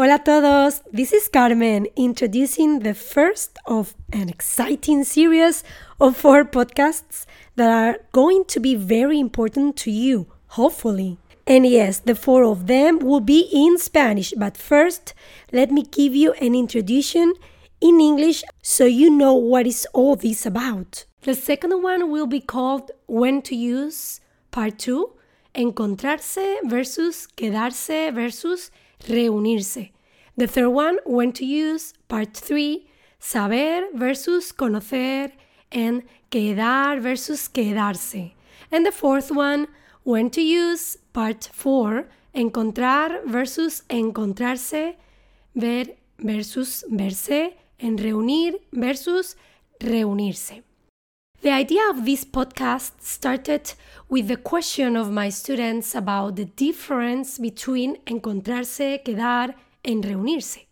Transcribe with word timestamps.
Hola 0.00 0.14
a 0.14 0.18
todos, 0.18 0.80
this 0.90 1.12
is 1.12 1.28
Carmen 1.28 1.86
introducing 1.94 2.78
the 2.78 2.94
first 2.94 3.58
of 3.66 3.94
an 4.10 4.30
exciting 4.30 5.04
series 5.04 5.62
of 6.00 6.16
four 6.16 6.42
podcasts 6.42 7.26
that 7.56 7.70
are 7.70 7.98
going 8.10 8.46
to 8.46 8.60
be 8.60 8.74
very 8.74 9.20
important 9.20 9.76
to 9.76 9.90
you, 9.90 10.26
hopefully. 10.56 11.18
And 11.46 11.66
yes, 11.66 11.98
the 11.98 12.14
four 12.14 12.44
of 12.44 12.66
them 12.66 12.98
will 13.00 13.20
be 13.20 13.46
in 13.52 13.76
Spanish, 13.76 14.32
but 14.38 14.56
first, 14.56 15.12
let 15.52 15.70
me 15.70 15.82
give 15.82 16.14
you 16.14 16.32
an 16.40 16.54
introduction 16.54 17.34
in 17.82 18.00
English 18.00 18.42
so 18.62 18.86
you 18.86 19.10
know 19.10 19.34
what 19.34 19.66
is 19.66 19.86
all 19.92 20.16
this 20.16 20.46
about. 20.46 21.04
The 21.24 21.34
second 21.34 21.82
one 21.82 22.10
will 22.10 22.26
be 22.26 22.40
called 22.40 22.90
When 23.06 23.42
to 23.42 23.54
Use, 23.54 24.22
Part 24.50 24.78
2, 24.78 25.12
Encontrarse 25.54 26.56
versus 26.64 27.28
Quedarse 27.36 28.14
versus 28.14 28.70
reunirse. 29.08 29.90
The 30.36 30.46
third 30.46 30.70
one, 30.70 30.98
when 31.04 31.32
to 31.32 31.44
use, 31.44 31.92
part 32.08 32.34
3, 32.34 32.86
saber 33.18 33.88
versus 33.94 34.52
conocer, 34.52 35.32
and 35.72 36.02
quedar 36.30 37.00
versus 37.00 37.48
quedarse. 37.48 38.32
And 38.72 38.86
the 38.86 38.92
fourth 38.92 39.30
one, 39.30 39.66
when 40.04 40.30
to 40.30 40.40
use, 40.40 40.96
part 41.12 41.48
4, 41.52 42.08
encontrar 42.34 43.20
versus 43.26 43.82
encontrarse, 43.90 44.96
ver 45.54 45.84
versus 46.18 46.84
verse, 46.88 47.52
and 47.78 47.98
reunir 47.98 48.54
versus 48.72 49.36
reunirse. 49.80 50.62
The 51.42 51.50
idea 51.50 51.88
of 51.88 52.04
this 52.04 52.22
podcast 52.22 53.00
started 53.00 53.72
with 54.10 54.28
the 54.28 54.36
question 54.36 54.94
of 54.94 55.10
my 55.10 55.30
students 55.30 55.94
about 55.94 56.36
the 56.36 56.44
difference 56.44 57.38
between 57.38 57.96
encontrarse, 58.06 59.02
quedar, 59.02 59.54
and 59.82 60.04
reunirse. 60.04 60.66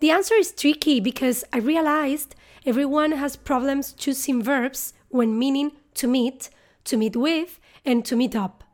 The 0.00 0.10
answer 0.10 0.34
is 0.34 0.50
tricky 0.50 0.98
because 0.98 1.44
I 1.52 1.58
realized 1.58 2.34
everyone 2.66 3.12
has 3.12 3.36
problems 3.36 3.92
choosing 3.92 4.42
verbs 4.42 4.94
when 5.10 5.38
meaning 5.38 5.70
to 5.94 6.08
meet, 6.08 6.50
to 6.86 6.96
meet 6.96 7.14
with, 7.14 7.60
and 7.84 8.04
to 8.06 8.16
meet 8.16 8.34
up. 8.34 8.64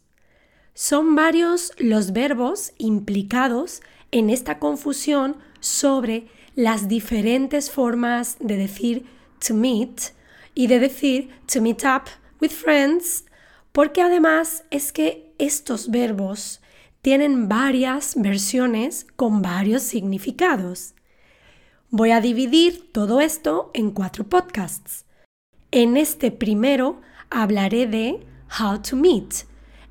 Son 0.74 1.16
varios 1.16 1.72
los 1.78 2.14
verbos 2.14 2.74
implicados 2.80 3.84
en 4.10 4.32
esta 4.32 4.58
confusión 4.58 5.38
sobre 5.60 6.26
las 6.56 6.88
diferentes 6.88 7.70
formas 7.70 8.38
de 8.40 8.58
decir 8.58 9.06
to 9.46 9.54
meet 9.54 10.16
y 10.56 10.68
de 10.68 10.80
decir 10.80 11.30
to 11.46 11.62
meet 11.62 11.84
up 11.84 12.10
with 12.42 12.50
friends, 12.50 13.26
porque 13.72 14.02
además 14.02 14.64
es 14.72 14.92
que 14.92 15.34
estos 15.38 15.92
verbos 15.92 16.62
tienen 17.02 17.48
varias 17.48 18.16
versiones 18.16 19.06
con 19.16 19.42
varios 19.42 19.84
significados. 19.84 20.96
Voy 21.92 22.12
a 22.12 22.22
dividir 22.22 22.92
todo 22.92 23.22
esto 23.22 23.70
en 23.74 23.92
cuatro 23.92 24.24
podcasts. 24.24 25.06
En 25.72 25.98
este 25.98 26.32
primero 26.32 27.02
hablaré 27.30 27.86
de 27.86 28.26
how 28.60 28.82
to 28.82 28.96
meet, 28.96 29.46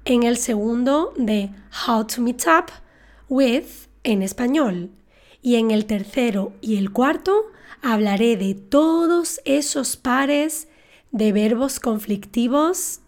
en 0.05 0.23
el 0.23 0.39
segundo 0.39 1.13
de 1.17 1.51
how 1.87 2.05
to 2.05 2.21
meet 2.21 2.45
up 2.47 2.73
with 3.29 3.67
en 4.03 4.23
español 4.23 4.91
y 5.45 5.57
en 5.57 5.71
el 5.71 5.85
tercero 5.85 6.55
y 6.63 6.79
el 6.79 6.91
cuarto 6.91 7.53
hablaré 7.83 8.39
de 8.39 8.55
todos 8.55 9.43
esos 9.45 9.99
pares 9.99 10.69
de 11.13 11.33
verbos 11.33 11.81
conflictivos. 11.81 13.01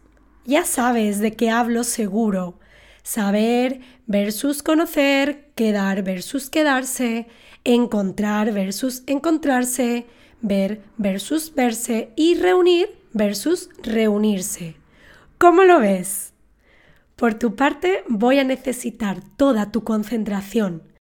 Ya 0.44 0.66
sabes 0.66 1.18
de 1.18 1.32
qué 1.32 1.48
hablo 1.48 1.82
seguro. 1.82 2.58
Saber 3.02 3.80
versus 4.06 4.62
conocer, 4.62 5.50
quedar 5.54 6.02
versus 6.02 6.50
quedarse, 6.50 7.26
encontrar 7.64 8.52
versus 8.52 9.02
encontrarse, 9.06 10.04
ver 10.42 10.82
versus 10.98 11.54
verse 11.54 12.10
y 12.16 12.34
reunir 12.34 12.98
versus 13.14 13.70
reunirse. 13.82 14.76
¿Cómo 15.38 15.64
lo 15.64 15.80
ves? 15.80 16.34
Por 17.16 17.32
tu 17.32 17.56
parte 17.56 18.04
voy 18.08 18.40
a 18.40 18.44
necesitar 18.44 19.22
toda 19.38 19.72
tu 19.72 19.84
concentración 19.84 20.95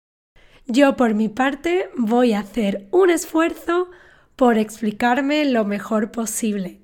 yo 0.67 0.95
por 0.95 1.13
mi 1.13 1.29
parte 1.29 1.89
voy 1.97 2.33
a 2.33 2.39
hacer 2.39 2.87
un 2.91 3.09
esfuerzo 3.09 3.89
por 4.35 4.57
explicarme 4.57 5.45
lo 5.45 5.65
mejor 5.65 6.11
posible. 6.11 6.79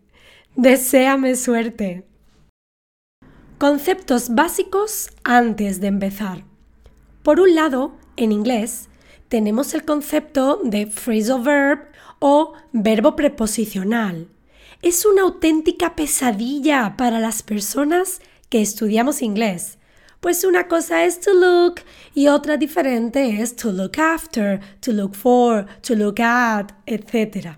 Deseame 0.56 1.36
suerte. 1.36 2.06
Conceptos 3.58 4.36
básicos 4.36 5.10
antes 5.24 5.80
de 5.80 5.88
empezar. 5.88 6.44
Por 7.24 7.40
un 7.40 7.56
lado, 7.56 7.96
en 8.16 8.32
inglés, 8.32 8.90
tenemos 9.30 9.74
el 9.74 9.84
concepto 9.84 10.60
de 10.64 10.86
phrasal 10.86 11.42
verb 11.42 11.80
o 12.20 12.54
verbo 12.72 13.16
preposicional. 13.16 14.28
Es 14.82 15.06
una 15.06 15.24
auténtica 15.24 15.96
pesadilla 15.96 16.96
para 16.98 17.20
las 17.20 17.42
personas 17.42 18.22
que 18.50 18.62
estudiamos 18.62 19.22
inglés 19.22 19.78
pues 20.20 20.44
una 20.44 20.68
cosa 20.68 21.06
es 21.06 21.20
to 21.20 21.34
look 21.34 21.82
y 22.14 22.28
otra 22.28 22.58
diferente 22.58 23.42
es 23.42 23.56
to 23.56 23.72
look 23.72 24.00
after, 24.00 24.60
to 24.80 24.92
look 24.92 25.16
for, 25.16 25.66
to 25.82 25.96
look 25.96 26.20
at, 26.20 26.72
etc. 26.86 27.58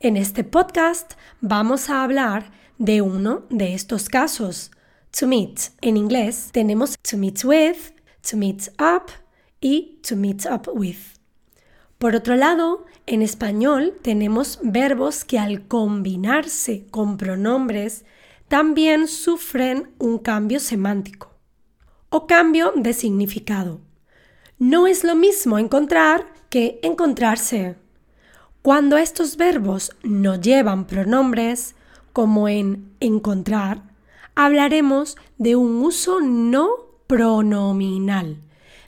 En 0.00 0.16
este 0.16 0.44
podcast 0.44 1.14
vamos 1.40 1.90
a 1.90 2.02
hablar 2.02 2.50
de 2.78 3.02
uno 3.02 3.44
de 3.50 3.74
estos 3.74 4.08
casos. 4.08 4.70
To 5.18 5.26
meet. 5.26 5.70
En 5.80 5.96
inglés 5.96 6.50
tenemos 6.52 6.96
to 7.10 7.16
meet 7.16 7.44
with, 7.44 7.92
to 8.30 8.36
meet 8.36 8.68
up 8.78 9.10
y 9.60 9.98
to 10.08 10.16
meet 10.16 10.46
up 10.46 10.68
with. 10.72 11.18
Por 11.98 12.14
otro 12.14 12.36
lado, 12.36 12.86
en 13.06 13.22
español 13.22 13.98
tenemos 14.02 14.60
verbos 14.62 15.24
que 15.24 15.38
al 15.38 15.66
combinarse 15.66 16.86
con 16.90 17.16
pronombres 17.16 18.04
también 18.46 19.08
sufren 19.08 19.90
un 19.98 20.18
cambio 20.18 20.60
semántico 20.60 21.27
o 22.10 22.26
cambio 22.26 22.72
de 22.74 22.92
significado. 22.92 23.80
No 24.58 24.86
es 24.86 25.04
lo 25.04 25.14
mismo 25.14 25.58
encontrar 25.58 26.26
que 26.48 26.80
encontrarse. 26.82 27.76
Cuando 28.62 28.96
estos 28.96 29.36
verbos 29.36 29.92
no 30.02 30.40
llevan 30.40 30.86
pronombres, 30.86 31.74
como 32.12 32.48
en 32.48 32.90
encontrar, 33.00 33.82
hablaremos 34.34 35.16
de 35.36 35.56
un 35.56 35.82
uso 35.82 36.20
no 36.20 36.70
pronominal 37.06 38.38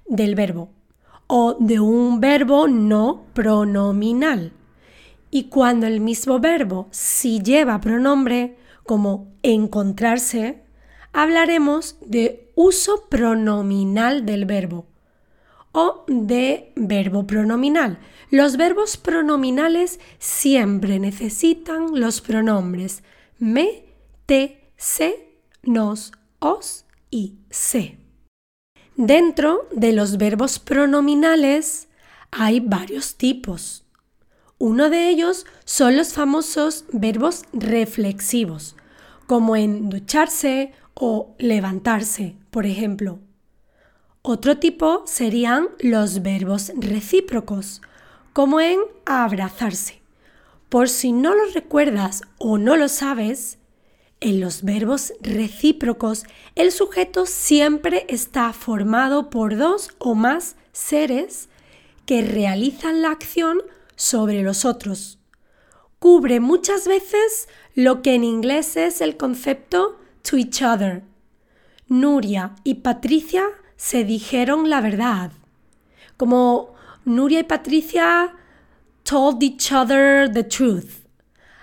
del 0.06 0.34
verbo 0.34 0.70
o 1.26 1.56
de 1.58 1.78
un 1.78 2.20
verbo 2.20 2.66
no 2.66 3.22
pronominal. 3.34 4.52
Y 5.30 5.44
cuando 5.44 5.86
el 5.86 6.00
mismo 6.00 6.40
verbo 6.40 6.88
si 6.90 7.40
lleva 7.40 7.80
pronombre, 7.80 8.56
como 8.84 9.28
encontrarse, 9.44 10.64
hablaremos 11.12 11.96
de 12.00 12.50
uso 12.54 13.08
pronominal 13.08 14.26
del 14.26 14.44
verbo 14.44 14.86
o 15.72 16.04
de 16.08 16.72
verbo 16.76 17.26
pronominal. 17.26 17.98
Los 18.30 18.56
verbos 18.56 18.96
pronominales 18.96 20.00
siempre 20.18 20.98
necesitan 20.98 21.98
los 21.98 22.20
pronombres 22.20 23.02
me, 23.40 23.84
te, 24.26 24.72
se, 24.76 25.38
nos, 25.62 26.12
os 26.38 26.84
y 27.10 27.38
se. 27.50 27.98
Dentro 28.96 29.66
de 29.72 29.92
los 29.92 30.18
verbos 30.18 30.58
pronominales 30.58 31.88
hay 32.30 32.60
varios 32.60 33.16
tipos. 33.16 33.84
Uno 34.58 34.90
de 34.90 35.08
ellos 35.08 35.46
son 35.64 35.96
los 35.96 36.12
famosos 36.12 36.84
verbos 36.92 37.44
reflexivos, 37.54 38.76
como 39.26 39.56
en 39.56 39.88
ducharse 39.88 40.74
o 41.00 41.34
levantarse, 41.38 42.36
por 42.50 42.66
ejemplo. 42.66 43.18
Otro 44.20 44.58
tipo 44.58 45.02
serían 45.06 45.68
los 45.78 46.20
verbos 46.22 46.72
recíprocos, 46.76 47.80
como 48.34 48.60
en 48.60 48.78
abrazarse. 49.06 50.02
Por 50.68 50.90
si 50.90 51.12
no 51.12 51.34
lo 51.34 51.46
recuerdas 51.54 52.22
o 52.36 52.58
no 52.58 52.76
lo 52.76 52.88
sabes, 52.88 53.58
en 54.20 54.40
los 54.40 54.62
verbos 54.62 55.14
recíprocos 55.22 56.24
el 56.54 56.70
sujeto 56.70 57.24
siempre 57.24 58.04
está 58.08 58.52
formado 58.52 59.30
por 59.30 59.56
dos 59.56 59.92
o 59.98 60.14
más 60.14 60.56
seres 60.72 61.48
que 62.04 62.20
realizan 62.20 63.00
la 63.00 63.10
acción 63.10 63.62
sobre 63.96 64.42
los 64.42 64.66
otros. 64.66 65.18
Cubre 65.98 66.40
muchas 66.40 66.86
veces 66.86 67.48
lo 67.74 68.02
que 68.02 68.14
en 68.14 68.24
inglés 68.24 68.76
es 68.76 69.00
el 69.00 69.16
concepto 69.16 69.99
to 70.22 70.36
each 70.36 70.62
other. 70.62 71.02
Nuria 71.88 72.54
y 72.64 72.74
Patricia 72.76 73.44
se 73.76 74.04
dijeron 74.04 74.70
la 74.70 74.80
verdad. 74.80 75.32
Como 76.16 76.74
Nuria 77.04 77.40
y 77.40 77.44
Patricia 77.44 78.34
told 79.02 79.42
each 79.42 79.72
other 79.72 80.32
the 80.32 80.44
truth. 80.44 81.06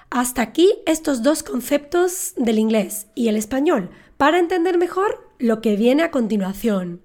Hasta 0.10 0.42
aquí 0.42 0.74
estos 0.86 1.22
dos 1.22 1.44
conceptos 1.44 2.34
del 2.38 2.60
inglés 2.60 3.08
y 3.14 3.28
el 3.28 3.36
español 3.36 3.90
para 4.18 4.40
entender 4.40 4.78
mejor 4.78 5.32
lo 5.38 5.62
que 5.62 5.76
viene 5.76 6.04
a 6.04 6.12
continuación. 6.12 7.02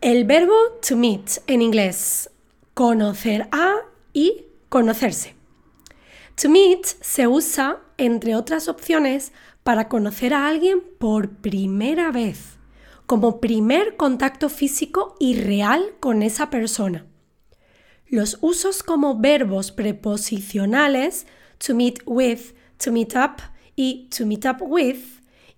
El 0.00 0.24
verbo 0.24 0.54
to 0.86 0.96
meet 0.96 1.42
en 1.46 1.62
inglés, 1.62 2.30
conocer 2.74 3.48
a 3.50 3.76
y 4.12 4.44
conocerse. 4.68 5.34
To 6.42 6.48
meet 6.48 6.84
se 6.84 7.26
usa, 7.26 7.80
entre 7.96 8.36
otras 8.36 8.68
opciones, 8.68 9.32
para 9.64 9.88
conocer 9.88 10.32
a 10.34 10.46
alguien 10.46 10.80
por 10.98 11.30
primera 11.30 12.12
vez 12.12 12.58
como 13.06 13.40
primer 13.40 13.96
contacto 13.96 14.48
físico 14.48 15.16
y 15.18 15.34
real 15.34 15.94
con 16.00 16.22
esa 16.22 16.48
persona. 16.50 17.06
Los 18.06 18.38
usos 18.40 18.82
como 18.82 19.18
verbos 19.18 19.72
preposicionales 19.72 21.26
to 21.58 21.74
meet 21.74 22.00
with, 22.06 22.52
to 22.78 22.92
meet 22.92 23.14
up 23.16 23.42
y 23.76 24.08
to 24.16 24.24
meet 24.24 24.46
up 24.46 24.58
with 24.60 24.98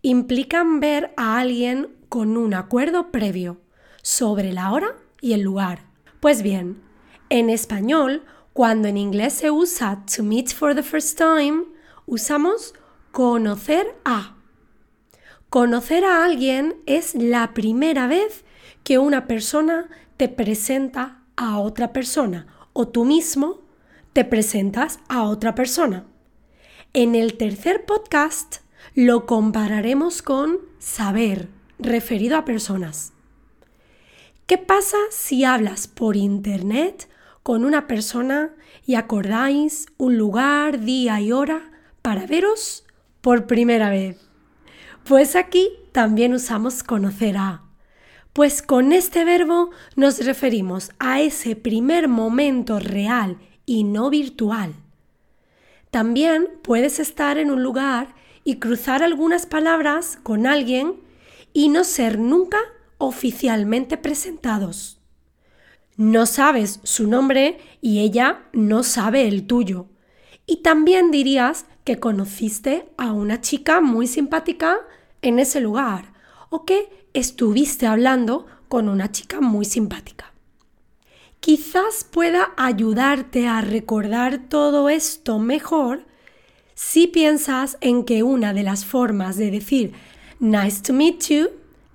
implican 0.03 0.81
ver 0.81 1.13
a 1.17 1.39
alguien 1.39 1.97
con 2.09 2.37
un 2.37 2.55
acuerdo 2.55 3.11
previo 3.11 3.61
sobre 4.03 4.53
la 4.53 4.73
hora 4.73 4.97
y 5.21 5.33
el 5.33 5.43
lugar. 5.43 5.87
Pues 6.21 6.43
bien, 6.43 6.81
en 7.29 7.51
español, 7.51 8.25
cuando 8.53 8.89
en 8.89 8.97
inglés 8.97 9.35
se 9.35 9.51
usa 9.51 10.05
to 10.15 10.23
meet 10.23 10.53
for 10.53 10.75
the 10.75 10.83
first 10.83 11.19
time, 11.19 11.65
usamos 12.07 12.73
conocer 13.17 13.97
a 14.05 14.37
Conocer 15.49 16.05
a 16.05 16.27
alguien 16.27 16.77
es 16.85 17.15
la 17.15 17.55
primera 17.55 18.07
vez 18.07 18.45
que 18.85 18.99
una 18.99 19.27
persona 19.27 19.89
te 20.19 20.29
presenta 20.29 21.23
a 21.35 21.59
otra 21.59 21.95
persona 21.95 22.47
o 22.75 22.89
tú 22.89 23.07
mismo 23.07 23.63
te 24.13 24.27
presentas 24.27 25.01
a 25.09 25.23
otra 25.23 25.55
persona. 25.55 26.05
En 26.93 27.15
el 27.15 27.39
tercer 27.39 27.87
podcast 27.87 28.57
lo 28.95 29.25
compararemos 29.25 30.21
con 30.21 30.59
saber 30.79 31.49
referido 31.79 32.37
a 32.37 32.45
personas. 32.45 33.15
¿Qué 34.47 34.59
pasa 34.59 34.99
si 35.11 35.43
hablas 35.43 35.89
por 35.89 36.17
internet 36.17 37.09
con 37.43 37.65
una 37.65 37.87
persona 37.87 38.55
y 38.85 38.97
acordáis 38.97 39.87
un 39.97 40.19
lugar, 40.19 40.81
día 40.81 41.19
y 41.23 41.33
hora 41.33 41.71
para 42.03 42.27
veros 42.27 42.86
por 43.27 43.49
primera 43.49 43.91
vez? 43.91 44.19
Pues 45.03 45.35
aquí 45.35 45.69
también 45.91 46.33
usamos 46.33 46.85
conocer 46.85 47.37
a. 47.37 47.65
Pues 48.33 48.63
con 48.63 48.93
este 48.93 49.25
verbo 49.25 49.71
nos 49.97 50.25
referimos 50.25 50.93
a 51.01 51.21
ese 51.21 51.57
primer 51.57 52.07
momento 52.07 52.79
real 52.79 53.39
y 53.65 53.83
no 53.83 54.11
virtual. 54.11 54.75
También 55.91 56.47
puedes 56.63 57.01
estar 57.01 57.37
en 57.37 57.51
un 57.51 57.65
lugar 57.65 58.15
y 58.45 58.61
cruzar 58.61 59.03
algunas 59.03 59.45
palabras 59.45 60.21
con 60.23 60.47
alguien 60.47 60.95
y 61.53 61.69
no 61.69 61.83
ser 61.83 62.21
nunca 62.21 62.59
oficialmente 62.99 63.97
presentados. 63.97 65.01
No 65.97 66.27
sabes 66.27 66.79
su 66.85 67.09
nombre 67.09 67.59
y 67.81 68.03
ella 68.03 68.45
no 68.53 68.85
sabe 68.85 69.27
el 69.27 69.49
tuyo. 69.49 69.89
Y 70.47 70.63
también 70.63 71.11
dirías 71.11 71.67
que 71.85 71.99
conociste 71.99 72.89
a 72.97 73.13
una 73.13 73.41
chica 73.41 73.81
muy 73.81 74.07
simpática 74.07 74.79
en 75.23 75.39
ese 75.39 75.61
lugar 75.61 76.13
o 76.51 76.65
que 76.65 76.89
estuviste 77.15 77.87
hablando 77.87 78.47
con 78.69 78.89
una 78.89 79.11
chica 79.11 79.41
muy 79.41 79.65
simpática. 79.65 80.33
Quizás 81.41 82.05
pueda 82.05 82.53
ayudarte 82.57 83.47
a 83.47 83.61
recordar 83.61 84.49
todo 84.49 84.89
esto 84.89 85.39
mejor 85.39 86.05
si 86.75 87.07
piensas 87.07 87.79
en 87.81 88.05
que 88.05 88.23
una 88.23 88.53
de 88.53 88.63
las 88.63 88.85
formas 88.85 89.37
de 89.37 89.51
decir 89.51 89.93
nice 90.41 90.83
to 90.83 90.93
meet 90.93 91.29
you 91.29 91.49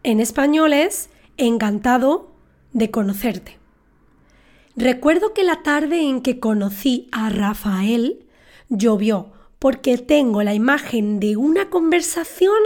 en 0.04 0.20
español 0.20 0.74
es 0.74 1.10
encantado 1.38 2.32
de 2.74 2.90
conocerte. 2.92 3.58
Recuerdo 4.76 5.34
que 5.34 5.44
la 5.44 5.64
tarde 5.64 6.02
en 6.02 6.22
que 6.22 6.40
conocí 6.40 7.10
a 7.12 7.30
Rafael 7.30 8.26
llovió 8.72 9.32
porque 9.60 10.00
tengo 10.00 10.42
la 10.42 10.56
imagen 10.56 11.20
de 11.20 11.38
una 11.38 11.70
conversación 11.70 12.58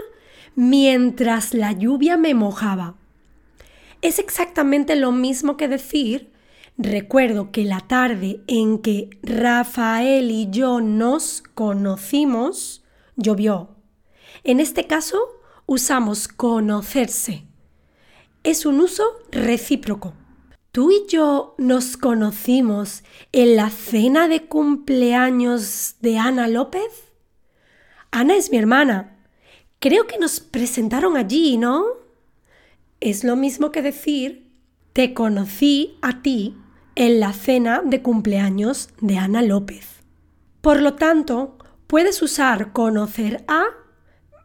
mientras 0.55 1.53
la 1.53 1.73
lluvia 1.73 2.15
me 2.15 2.33
mojaba. 2.33 2.95
Es 4.01 4.19
exactamente 4.19 4.95
lo 4.95 5.11
mismo 5.11 5.57
que 5.57 5.67
decir, 5.67 6.31
recuerdo 6.77 7.51
que 7.51 7.65
la 7.65 7.81
tarde 7.81 8.39
en 8.47 8.79
que 8.79 9.09
Rafael 9.23 10.31
y 10.31 10.49
yo 10.49 10.79
nos 10.79 11.43
conocimos, 11.53 12.85
llovió. 13.17 13.75
En 14.43 14.59
este 14.59 14.85
caso, 14.85 15.17
usamos 15.65 16.27
conocerse. 16.27 17.43
Es 18.43 18.65
un 18.65 18.79
uso 18.79 19.03
recíproco. 19.31 20.13
¿Tú 20.75 20.91
y 20.91 21.05
yo 21.07 21.55
nos 21.57 21.95
conocimos 21.95 23.05
en 23.31 23.55
la 23.55 23.69
cena 23.69 24.27
de 24.27 24.47
cumpleaños 24.47 25.95
de 26.01 26.17
Ana 26.17 26.49
López? 26.49 27.13
Ana 28.11 28.35
es 28.35 28.51
mi 28.51 28.57
hermana 28.57 29.15
Creo 29.79 30.05
que 30.05 30.17
nos 30.17 30.41
presentaron 30.41 31.15
allí, 31.15 31.55
¿no? 31.55 31.85
Es 32.99 33.23
lo 33.23 33.37
mismo 33.37 33.71
que 33.71 33.81
decir, 33.81 34.51
te 34.91 35.13
conocí 35.13 35.97
a 36.01 36.21
ti 36.21 36.57
en 36.95 37.21
la 37.21 37.31
cena 37.31 37.81
de 37.81 38.01
cumpleaños 38.01 38.89
de 38.99 39.17
Ana 39.17 39.43
López. 39.43 40.01
Por 40.59 40.81
lo 40.81 40.95
tanto, 40.95 41.57
puedes 41.87 42.21
usar 42.21 42.73
conocer 42.73 43.45
a, 43.47 43.63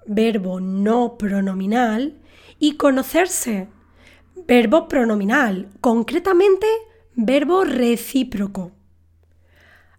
verbo 0.06 0.60
no 0.60 1.18
pronominal, 1.18 2.20
y 2.60 2.76
conocerse, 2.76 3.66
verbo 4.46 4.88
pronominal, 4.88 5.68
concretamente 5.80 6.66
verbo 7.14 7.64
recíproco. 7.64 8.72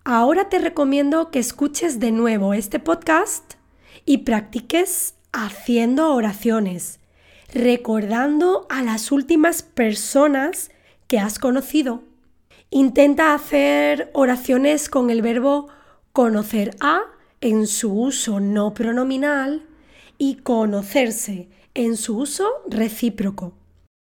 Ahora 0.03 0.49
te 0.49 0.59
recomiendo 0.59 1.29
que 1.31 1.39
escuches 1.39 1.99
de 1.99 2.11
nuevo 2.11 2.53
este 2.53 2.79
podcast 2.79 3.53
y 4.05 4.19
practiques 4.19 5.15
haciendo 5.31 6.13
oraciones, 6.13 6.99
recordando 7.53 8.65
a 8.69 8.81
las 8.81 9.11
últimas 9.11 9.61
personas 9.61 10.71
que 11.07 11.19
has 11.19 11.39
conocido. 11.39 12.03
Intenta 12.69 13.33
hacer 13.33 14.09
oraciones 14.13 14.89
con 14.89 15.09
el 15.09 15.21
verbo 15.21 15.67
conocer 16.13 16.75
a 16.79 17.01
en 17.41 17.67
su 17.67 17.93
uso 17.93 18.39
no 18.39 18.73
pronominal 18.73 19.65
y 20.17 20.35
conocerse 20.35 21.49
en 21.73 21.97
su 21.97 22.17
uso 22.17 22.47
recíproco. 22.69 23.53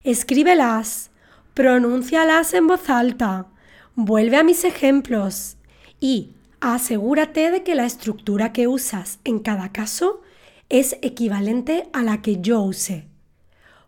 Escríbelas, 0.05 1.11
pronúncialas 1.55 2.53
en 2.53 2.67
voz 2.67 2.91
alta, 2.91 3.47
vuelve 3.95 4.37
a 4.37 4.43
mis 4.43 4.65
ejemplos 4.65 5.57
y 5.99 6.35
asegúrate 6.61 7.51
de 7.51 7.63
que 7.63 7.75
la 7.75 7.87
estructura 7.87 8.53
que 8.53 8.69
usas 8.69 9.19
en 9.25 9.39
cada 9.39 9.73
caso 9.73 10.21
es 10.69 10.99
equivalente 11.01 11.89
a 11.95 12.03
la 12.03 12.21
que 12.21 12.43
yo 12.43 12.61
usé. 12.61 13.09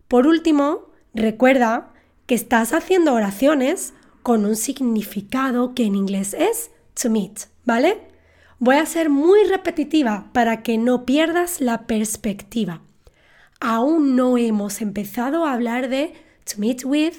Por 0.08 0.26
último, 0.26 0.86
recuerda 1.12 1.92
que 2.24 2.34
estás 2.34 2.72
haciendo 2.72 3.12
oraciones 3.12 3.92
con 4.22 4.46
un 4.46 4.56
significado 4.56 5.74
que 5.74 5.84
en 5.84 5.94
inglés 5.94 6.32
es 6.32 6.70
to 6.94 7.10
meet, 7.10 7.40
¿vale? 7.66 8.08
Voy 8.58 8.76
a 8.76 8.86
ser 8.86 9.10
muy 9.10 9.44
repetitiva 9.44 10.30
para 10.32 10.62
que 10.62 10.78
no 10.78 11.04
pierdas 11.04 11.60
la 11.60 11.86
perspectiva. 11.86 12.80
Aún 13.60 14.16
no 14.16 14.36
hemos 14.36 14.80
empezado 14.80 15.44
a 15.44 15.52
hablar 15.52 15.88
de 15.88 16.14
to 16.44 16.60
meet 16.60 16.84
with, 16.84 17.14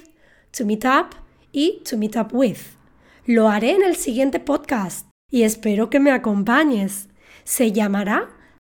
to 0.51 0.65
meet 0.65 0.85
up 0.85 1.15
y 1.51 1.81
to 1.89 1.97
meet 1.97 2.15
up 2.15 2.33
with. 2.33 2.77
Lo 3.25 3.49
haré 3.49 3.71
en 3.71 3.83
el 3.83 3.95
siguiente 3.95 4.39
podcast 4.39 5.07
y 5.29 5.43
espero 5.43 5.89
que 5.89 5.99
me 5.99 6.11
acompañes. 6.11 7.09
Se 7.43 7.71
llamará 7.71 8.29